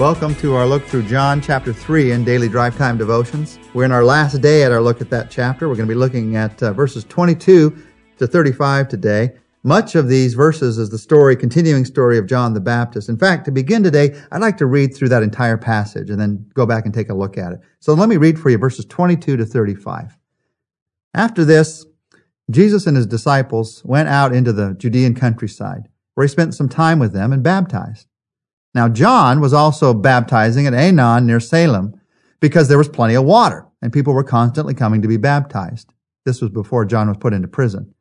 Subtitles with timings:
[0.00, 3.58] Welcome to our look through John chapter 3 in Daily Drive Time Devotions.
[3.74, 5.68] We're in our last day at our look at that chapter.
[5.68, 7.76] We're going to be looking at uh, verses 22
[8.16, 9.32] to 35 today.
[9.62, 13.10] Much of these verses is the story, continuing story of John the Baptist.
[13.10, 16.50] In fact, to begin today, I'd like to read through that entire passage and then
[16.54, 17.60] go back and take a look at it.
[17.80, 20.16] So let me read for you verses 22 to 35.
[21.12, 21.84] After this,
[22.50, 26.98] Jesus and his disciples went out into the Judean countryside, where he spent some time
[26.98, 28.06] with them and baptized.
[28.74, 32.00] Now, John was also baptizing at Aenon near Salem
[32.40, 35.92] because there was plenty of water and people were constantly coming to be baptized.
[36.24, 37.94] This was before John was put into prison.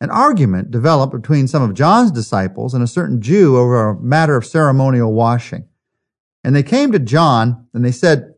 [0.00, 4.36] An argument developed between some of John's disciples and a certain Jew over a matter
[4.36, 5.66] of ceremonial washing.
[6.44, 8.34] And they came to John and they said,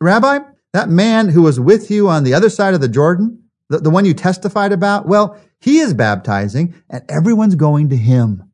[0.00, 0.38] Rabbi,
[0.72, 3.90] that man who was with you on the other side of the Jordan, the, the
[3.90, 8.50] one you testified about, well, he is baptizing and everyone's going to him.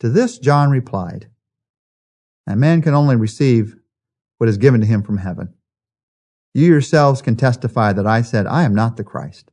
[0.00, 1.28] To this John replied,
[2.46, 3.76] A man can only receive
[4.38, 5.54] what is given to him from heaven.
[6.54, 9.50] You yourselves can testify that I said, I am not the Christ,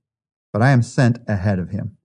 [0.53, 1.97] but I am sent ahead of him.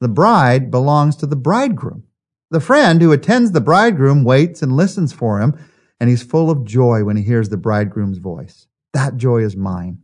[0.00, 2.04] The bride belongs to the bridegroom.
[2.50, 5.54] The friend who attends the bridegroom waits and listens for him,
[5.98, 8.66] and he's full of joy when he hears the bridegroom's voice.
[8.92, 10.02] That joy is mine,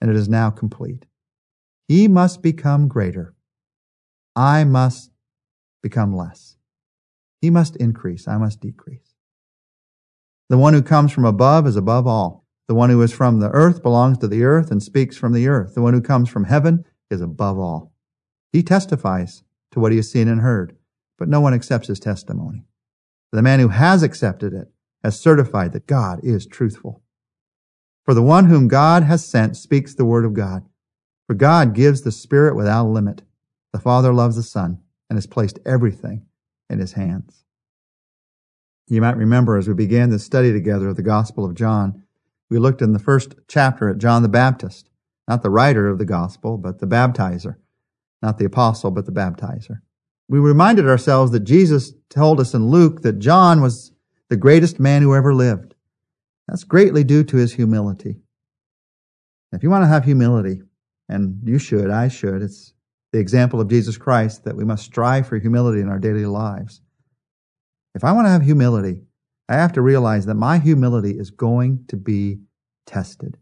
[0.00, 1.04] and it is now complete.
[1.88, 3.34] He must become greater.
[4.36, 5.10] I must
[5.82, 6.56] become less.
[7.40, 9.14] He must increase, I must decrease.
[10.48, 12.44] The one who comes from above is above all.
[12.68, 15.48] The one who is from the earth belongs to the earth and speaks from the
[15.48, 15.74] earth.
[15.74, 17.92] The one who comes from heaven is above all.
[18.52, 20.76] He testifies to what he has seen and heard,
[21.18, 22.64] but no one accepts his testimony.
[23.32, 27.02] The man who has accepted it has certified that God is truthful.
[28.04, 30.64] For the one whom God has sent speaks the word of God.
[31.26, 33.22] For God gives the Spirit without limit.
[33.72, 36.26] The Father loves the Son and has placed everything
[36.70, 37.44] in his hands.
[38.86, 42.02] You might remember as we began this study together of the Gospel of John,
[42.48, 44.90] we looked in the first chapter at John the Baptist,
[45.28, 47.56] not the writer of the Gospel, but the baptizer,
[48.22, 49.80] not the apostle, but the baptizer.
[50.28, 53.92] We reminded ourselves that Jesus told us in Luke that John was
[54.28, 55.74] the greatest man who ever lived.
[56.48, 58.16] That's greatly due to his humility.
[59.52, 60.62] If you want to have humility,
[61.08, 62.72] and you should, I should, it's
[63.12, 66.80] the example of Jesus Christ that we must strive for humility in our daily lives.
[67.94, 69.02] If I want to have humility,
[69.48, 72.38] I have to realize that my humility is going to be
[72.86, 73.36] tested.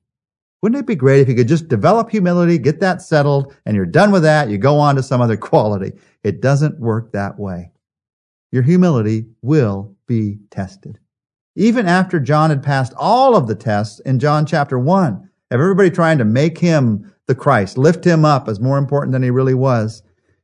[0.62, 3.86] Wouldn't it be great if you could just develop humility, get that settled, and you're
[3.86, 5.92] done with that, you go on to some other quality?
[6.24, 7.70] It doesn't work that way.
[8.50, 10.98] Your humility will be tested.
[11.54, 15.90] Even after John had passed all of the tests in John chapter 1, of everybody
[15.90, 19.54] trying to make him the Christ, lift him up as more important than he really
[19.54, 20.02] was.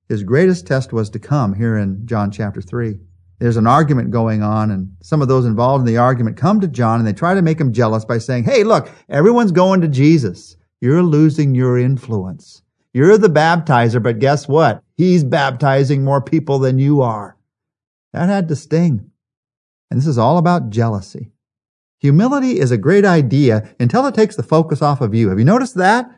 [0.08, 3.00] His greatest test was to come here in John chapter 3.
[3.40, 6.68] There's an argument going on, and some of those involved in the argument come to
[6.68, 9.88] John and they try to make him jealous by saying, Hey, look, everyone's going to
[9.88, 10.56] Jesus.
[10.80, 12.62] You're losing your influence.
[12.92, 14.82] You're the baptizer, but guess what?
[14.94, 17.36] He's baptizing more people than you are.
[18.12, 19.10] That had to sting.
[19.90, 21.32] And this is all about jealousy.
[21.98, 25.30] Humility is a great idea until it takes the focus off of you.
[25.30, 26.10] Have you noticed that?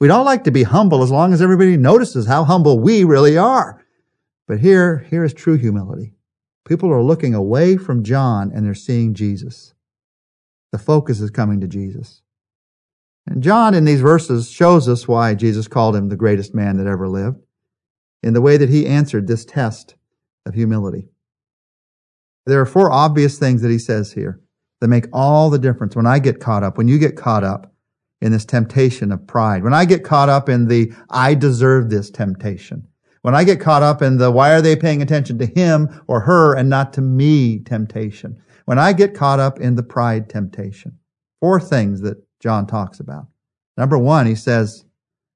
[0.00, 3.38] We'd all like to be humble as long as everybody notices how humble we really
[3.38, 3.84] are.
[4.46, 6.14] But here, here is true humility.
[6.66, 9.74] People are looking away from John and they're seeing Jesus.
[10.72, 12.22] The focus is coming to Jesus.
[13.26, 16.86] And John in these verses shows us why Jesus called him the greatest man that
[16.86, 17.42] ever lived
[18.22, 19.96] in the way that he answered this test
[20.44, 21.08] of humility.
[22.46, 24.40] There are four obvious things that he says here
[24.80, 27.73] that make all the difference when I get caught up, when you get caught up
[28.24, 32.10] in this temptation of pride, when I get caught up in the I deserve this
[32.10, 32.88] temptation,
[33.20, 36.20] when I get caught up in the why are they paying attention to him or
[36.20, 40.98] her and not to me temptation, when I get caught up in the pride temptation.
[41.40, 43.26] Four things that John talks about.
[43.76, 44.86] Number one, he says,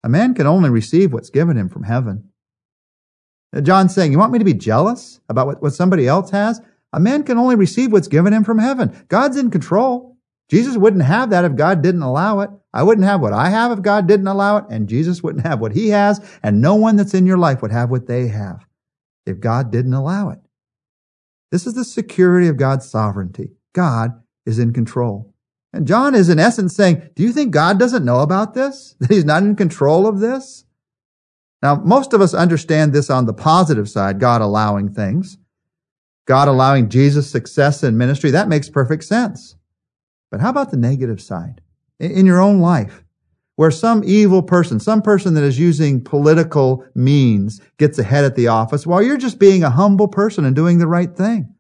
[0.03, 2.31] a man can only receive what's given him from heaven.
[3.63, 6.63] John's saying, you want me to be jealous about what, what somebody else has?
[6.95, 9.05] A man can only receive what's given him from heaven.
[9.09, 10.17] God's in control.
[10.49, 12.51] Jesus wouldn't have that if God didn't allow it.
[12.79, 15.59] I wouldn't have what I have if God didn't allow it, and Jesus wouldn't have
[15.59, 18.65] what he has, and no one that's in your life would have what they have
[19.27, 20.39] if God didn't allow it.
[21.51, 23.51] This is the security of God's sovereignty.
[23.73, 24.13] God
[24.47, 25.35] is in control.
[25.73, 28.95] And John is in essence saying, do you think God doesn't know about this?
[29.01, 30.65] That he's not in control of this?
[31.61, 35.37] Now, most of us understand this on the positive side, God allowing things.
[36.29, 38.31] God allowing Jesus success in ministry.
[38.31, 39.57] That makes perfect sense.
[40.31, 41.61] But how about the negative side?
[42.01, 43.03] In your own life,
[43.57, 48.47] where some evil person, some person that is using political means gets ahead at the
[48.47, 51.53] office while you're just being a humble person and doing the right thing.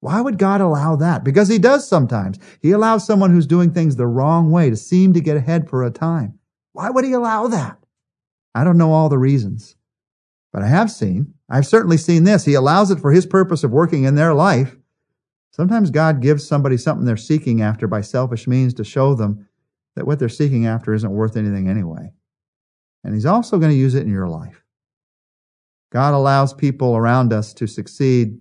[0.00, 1.22] Why would God allow that?
[1.22, 2.38] Because he does sometimes.
[2.60, 5.84] He allows someone who's doing things the wrong way to seem to get ahead for
[5.84, 6.40] a time.
[6.72, 7.78] Why would he allow that?
[8.52, 9.76] I don't know all the reasons,
[10.52, 12.44] but I have seen, I've certainly seen this.
[12.44, 14.76] He allows it for his purpose of working in their life.
[15.52, 19.46] Sometimes God gives somebody something they're seeking after by selfish means to show them
[19.96, 22.12] that what they're seeking after isn't worth anything anyway.
[23.04, 24.62] And he's also going to use it in your life.
[25.92, 28.38] God allows people around us to succeed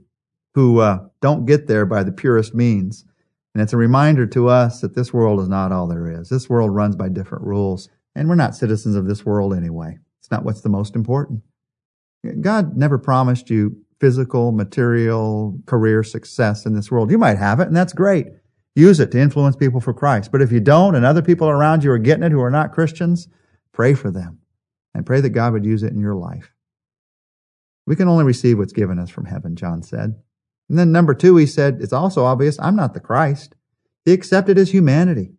[0.55, 3.05] who uh, don't get there by the purest means.
[3.53, 6.29] And it's a reminder to us that this world is not all there is.
[6.29, 9.97] This world runs by different rules, and we're not citizens of this world anyway.
[10.19, 11.43] It's not what's the most important.
[12.41, 17.11] God never promised you physical, material, career success in this world.
[17.11, 18.27] You might have it, and that's great.
[18.75, 20.31] Use it to influence people for Christ.
[20.31, 22.73] But if you don't, and other people around you are getting it who are not
[22.73, 23.27] Christians,
[23.71, 24.39] pray for them
[24.93, 26.53] and pray that God would use it in your life.
[27.85, 30.15] We can only receive what's given us from heaven, John said.
[30.69, 33.55] And then number two, he said, it's also obvious I'm not the Christ.
[34.05, 35.33] He accepted his humanity.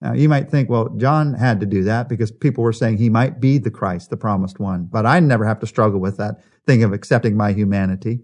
[0.00, 3.08] Now, you might think, well, John had to do that because people were saying he
[3.08, 4.86] might be the Christ, the promised one.
[4.86, 8.20] But I never have to struggle with that thing of accepting my humanity.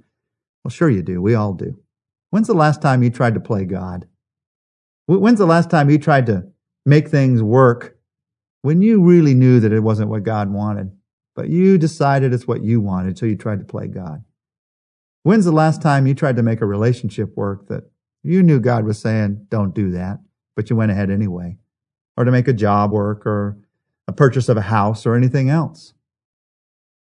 [0.64, 1.22] Well, sure you do.
[1.22, 1.78] We all do.
[2.30, 4.06] When's the last time you tried to play God?
[5.06, 6.48] When's the last time you tried to
[6.84, 7.96] make things work
[8.62, 10.92] when you really knew that it wasn't what God wanted,
[11.34, 14.22] but you decided it's what you wanted, so you tried to play God?
[15.22, 17.90] When's the last time you tried to make a relationship work that
[18.22, 20.18] you knew God was saying, don't do that,
[20.54, 21.56] but you went ahead anyway?
[22.16, 23.56] Or to make a job work or
[24.06, 25.94] a purchase of a house or anything else?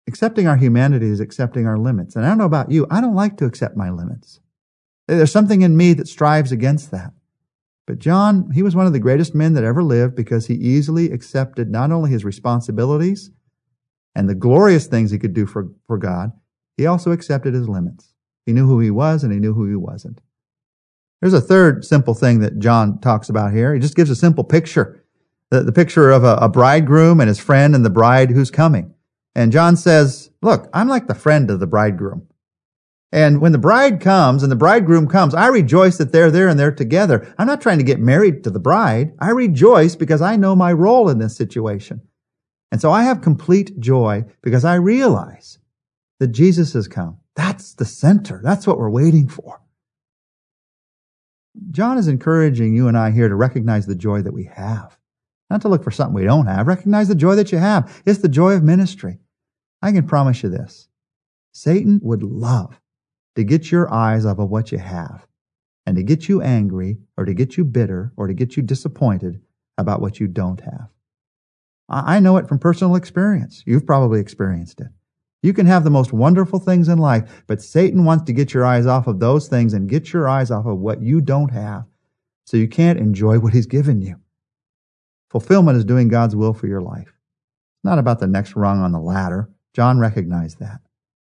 [0.07, 2.15] Accepting our humanity is accepting our limits.
[2.15, 4.41] And I don't know about you, I don't like to accept my limits.
[5.09, 7.13] There's something in me that strives against that.
[7.87, 11.13] But John, he was one of the greatest men that ever lived because he easily
[11.13, 13.31] accepted not only his responsibilities
[14.15, 16.33] and the glorious things he could do for, for God,
[16.77, 18.13] he also accepted his limits.
[18.45, 20.21] He knew who he was and he knew who he wasn't.
[21.21, 23.73] There's a third simple thing that John talks about here.
[23.73, 25.05] He just gives a simple picture.
[25.51, 28.95] The, the picture of a, a bridegroom and his friend and the bride who's coming.
[29.35, 32.27] And John says, look, I'm like the friend of the bridegroom.
[33.13, 36.59] And when the bride comes and the bridegroom comes, I rejoice that they're there and
[36.59, 37.33] they're together.
[37.39, 39.13] I'm not trying to get married to the bride.
[39.21, 42.03] I rejoice because I know my role in this situation.
[42.73, 45.59] And so I have complete joy because I realize
[46.19, 47.19] that Jesus has come.
[47.37, 48.41] That's the center.
[48.43, 49.61] That's what we're waiting for.
[51.71, 54.99] John is encouraging you and I here to recognize the joy that we have.
[55.49, 56.67] Not to look for something we don't have.
[56.67, 58.03] Recognize the joy that you have.
[58.05, 59.21] It's the joy of ministry.
[59.81, 60.89] I can promise you this.
[61.53, 62.81] Satan would love
[63.37, 65.27] to get your eyes off of what you have
[65.87, 69.41] and to get you angry or to get you bitter or to get you disappointed
[69.79, 70.89] about what you don't have.
[71.89, 73.63] I know it from personal experience.
[73.65, 74.89] You've probably experienced it.
[75.43, 78.65] You can have the most wonderful things in life, but Satan wants to get your
[78.65, 81.85] eyes off of those things and get your eyes off of what you don't have
[82.45, 84.17] so you can't enjoy what he's given you.
[85.31, 87.09] Fulfillment is doing God's will for your life.
[87.09, 89.49] It's not about the next rung on the ladder.
[89.75, 90.81] John recognized that.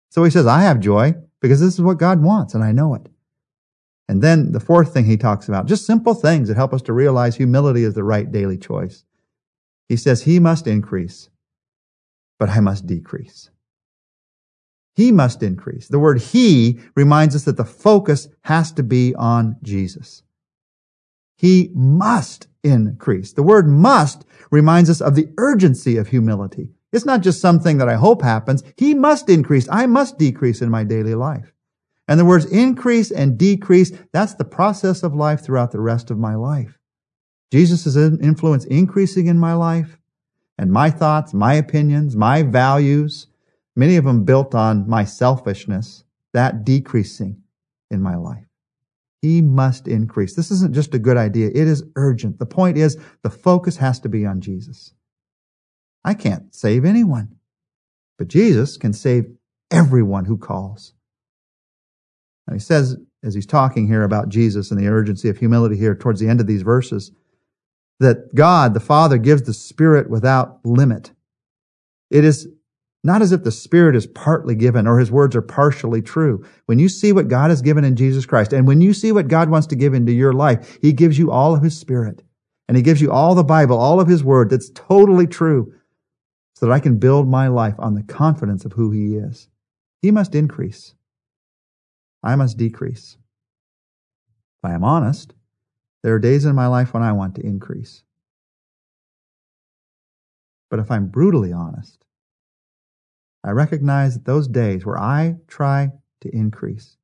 [0.09, 2.95] So he says, I have joy because this is what God wants and I know
[2.95, 3.07] it.
[4.07, 6.93] And then the fourth thing he talks about, just simple things that help us to
[6.93, 9.03] realize humility is the right daily choice.
[9.87, 11.29] He says, He must increase,
[12.39, 13.51] but I must decrease.
[14.95, 15.87] He must increase.
[15.87, 20.23] The word He reminds us that the focus has to be on Jesus.
[21.37, 23.31] He must increase.
[23.31, 26.69] The word must reminds us of the urgency of humility.
[26.91, 28.63] It's not just something that I hope happens.
[28.77, 29.67] He must increase.
[29.69, 31.53] I must decrease in my daily life.
[32.07, 36.17] And the words increase and decrease, that's the process of life throughout the rest of
[36.17, 36.79] my life.
[37.51, 39.99] Jesus' influence increasing in my life
[40.57, 43.27] and my thoughts, my opinions, my values,
[43.75, 46.03] many of them built on my selfishness,
[46.33, 47.43] that decreasing
[47.91, 48.45] in my life.
[49.21, 50.35] He must increase.
[50.35, 51.47] This isn't just a good idea.
[51.47, 52.39] It is urgent.
[52.39, 54.93] The point is the focus has to be on Jesus.
[56.03, 57.35] I can't save anyone,
[58.17, 59.25] but Jesus can save
[59.71, 60.93] everyone who calls.
[62.47, 65.95] Now he says, as he's talking here about Jesus and the urgency of humility here
[65.95, 67.11] towards the end of these verses,
[67.99, 71.11] that God, the Father, gives the Spirit without limit.
[72.09, 72.47] It is
[73.03, 76.45] not as if the Spirit is partly given or his words are partially true.
[76.65, 79.27] When you see what God has given in Jesus Christ and when you see what
[79.27, 82.23] God wants to give into your life, he gives you all of his Spirit
[82.67, 85.73] and he gives you all the Bible, all of his word that's totally true
[86.59, 89.47] so that I can build my life on the confidence of who He is.
[90.01, 90.93] He must increase.
[92.21, 93.15] I must decrease.
[94.61, 95.33] If I am honest,
[96.03, 98.03] there are days in my life when I want to increase.
[100.69, 102.03] But if I'm brutally honest,
[103.41, 106.97] I recognize that those days where I try to increase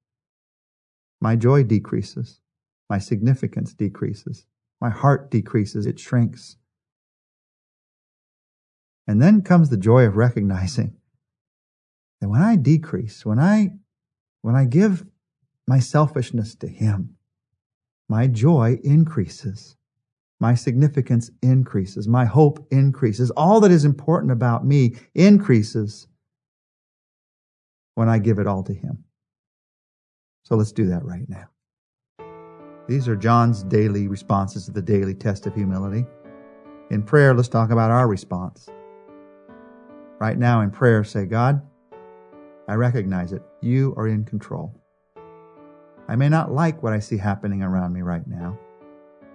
[1.22, 2.42] my joy decreases.
[2.90, 4.48] My significance decreases.
[4.82, 5.86] My heart decreases.
[5.86, 6.58] It shrinks.
[9.08, 10.96] And then comes the joy of recognizing
[12.22, 13.74] that when I decrease, when I,
[14.42, 15.06] when I give
[15.68, 17.16] my selfishness to Him,
[18.08, 19.76] my joy increases.
[20.40, 22.08] My significance increases.
[22.08, 23.32] My hope increases.
[23.32, 26.08] All that is important about me increases
[27.96, 29.06] when I give it all to Him.
[30.44, 31.48] So let's do that right now.
[32.88, 36.06] These are John's daily responses to the daily test of humility.
[36.92, 38.70] In prayer, let's talk about our response.
[40.20, 41.62] Right now in prayer, say, God,
[42.68, 43.42] I recognize it.
[43.62, 44.74] You are in control.
[46.08, 48.58] I may not like what I see happening around me right now,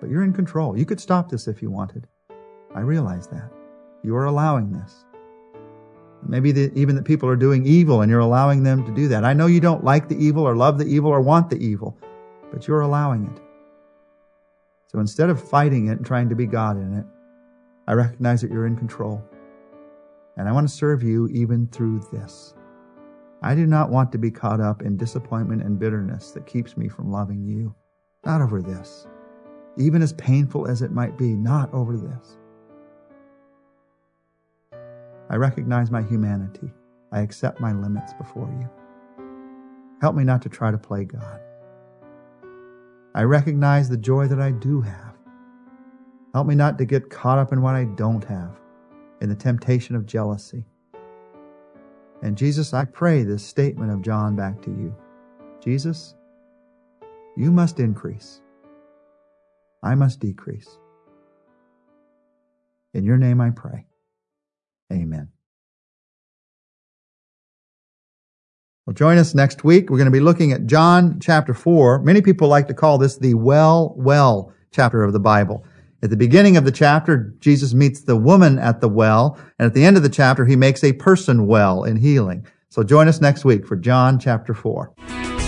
[0.01, 0.79] but you're in control.
[0.79, 2.07] You could stop this if you wanted.
[2.75, 3.51] I realize that.
[4.03, 5.05] You are allowing this.
[6.27, 9.25] Maybe the, even that people are doing evil and you're allowing them to do that.
[9.25, 11.99] I know you don't like the evil or love the evil or want the evil,
[12.51, 13.43] but you're allowing it.
[14.87, 17.07] So instead of fighting it and trying to be God in it,
[17.87, 19.23] I recognize that you're in control.
[20.37, 22.55] And I want to serve you even through this.
[23.43, 26.89] I do not want to be caught up in disappointment and bitterness that keeps me
[26.89, 27.75] from loving you.
[28.25, 29.07] Not over this.
[29.79, 32.37] Even as painful as it might be, not over this.
[35.31, 36.71] I recognize my humanity.
[37.13, 38.69] I accept my limits before you.
[40.01, 41.41] Help me not to try to play God.
[43.15, 45.15] I recognize the joy that I do have.
[46.35, 48.61] Help me not to get caught up in what I don't have,
[49.21, 50.65] in the temptation of jealousy.
[52.23, 54.95] And Jesus, I pray this statement of John back to you.
[55.63, 56.15] Jesus,
[57.37, 58.41] you must increase.
[59.83, 60.79] I must decrease.
[62.93, 63.87] In your name I pray.
[64.93, 65.29] Amen.
[68.87, 69.89] Well, join us next week.
[69.89, 72.01] We're going to be looking at John chapter 4.
[72.01, 75.65] Many people like to call this the well, well chapter of the Bible.
[76.03, 79.75] At the beginning of the chapter, Jesus meets the woman at the well, and at
[79.75, 82.47] the end of the chapter, he makes a person well in healing.
[82.71, 85.40] So join us next week for John chapter 4.